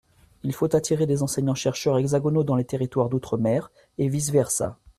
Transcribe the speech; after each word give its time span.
Il 0.41 0.51
faut 0.51 0.75
attirer 0.75 1.05
des 1.05 1.21
enseignants-chercheurs 1.21 1.99
hexagonaux 1.99 2.43
dans 2.43 2.55
les 2.55 2.65
territoires 2.65 3.07
d’outre-mer, 3.07 3.69
et 3.99 4.09
vice 4.09 4.31
versa. 4.31 4.79